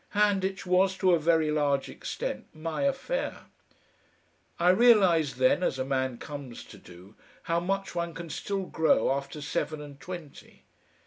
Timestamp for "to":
0.97-1.11, 6.63-6.79